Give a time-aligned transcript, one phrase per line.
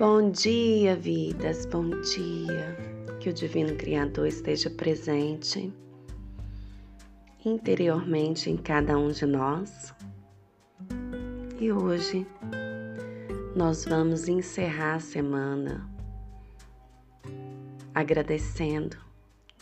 [0.00, 2.74] Bom dia, vidas, bom dia.
[3.20, 5.70] Que o Divino Criador esteja presente
[7.44, 9.94] interiormente em cada um de nós.
[11.60, 12.26] E hoje
[13.54, 15.86] nós vamos encerrar a semana
[17.94, 18.96] agradecendo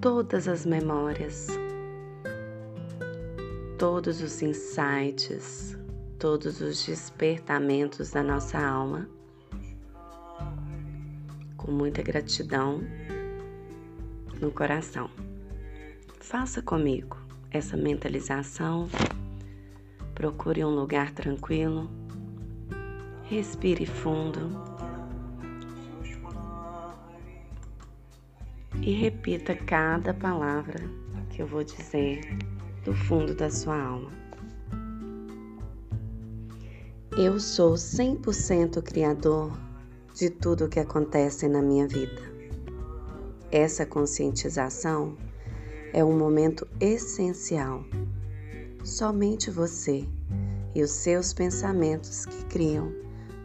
[0.00, 1.48] todas as memórias,
[3.76, 5.76] todos os insights,
[6.20, 9.08] todos os despertamentos da nossa alma
[11.60, 12.80] com muita gratidão
[14.40, 15.10] no coração.
[16.18, 17.18] Faça comigo
[17.50, 18.88] essa mentalização.
[20.14, 21.90] Procure um lugar tranquilo.
[23.24, 24.50] Respire fundo.
[28.80, 30.78] E repita cada palavra
[31.28, 32.20] que eu vou dizer
[32.84, 34.10] do fundo da sua alma.
[37.18, 39.69] Eu sou 100% criador
[40.20, 42.20] de tudo o que acontece na minha vida.
[43.50, 45.16] Essa conscientização
[45.94, 47.82] é um momento essencial.
[48.84, 50.06] Somente você
[50.74, 52.92] e os seus pensamentos que criam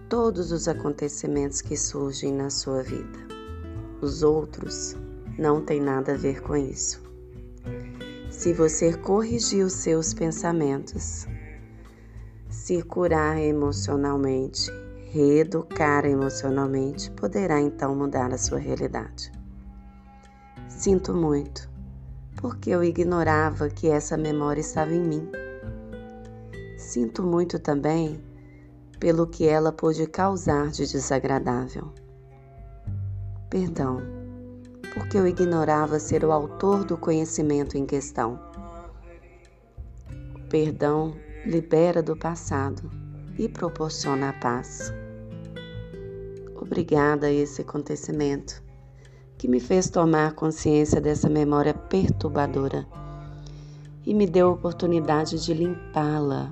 [0.09, 3.19] todos os acontecimentos que surgem na sua vida.
[4.01, 4.97] Os outros
[5.39, 7.01] não têm nada a ver com isso.
[8.29, 11.25] Se você corrigir os seus pensamentos,
[12.49, 14.69] se curar emocionalmente
[15.16, 19.31] reeducar emocionalmente poderá então mudar a sua realidade.
[20.67, 21.69] Sinto muito,
[22.35, 25.31] porque eu ignorava que essa memória estava em mim.
[26.77, 28.21] Sinto muito também
[28.99, 31.93] pelo que ela pôde causar de desagradável.
[33.49, 34.02] Perdão,
[34.93, 38.38] porque eu ignorava ser o autor do conhecimento em questão.
[40.49, 42.91] Perdão libera do passado
[43.39, 44.93] e proporciona a paz.
[46.65, 48.64] Obrigada a esse acontecimento
[49.37, 52.87] que me fez tomar consciência dessa memória perturbadora
[54.03, 56.52] e me deu a oportunidade de limpá-la.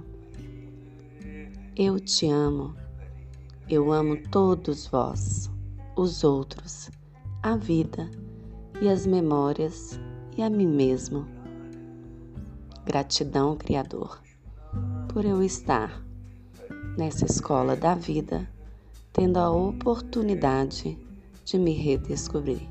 [1.75, 2.75] Eu te amo.
[3.67, 5.49] Eu amo todos vós,
[5.95, 6.91] os outros,
[7.41, 8.07] a vida
[8.79, 9.99] e as memórias
[10.37, 11.25] e a mim mesmo.
[12.85, 14.21] Gratidão, Criador,
[15.11, 16.05] por eu estar
[16.95, 18.52] nessa escola da vida
[19.13, 20.97] tendo a oportunidade
[21.45, 22.67] de me redescobrir.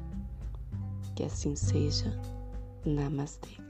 [1.15, 2.13] Que assim seja.
[2.85, 3.62] Namastê.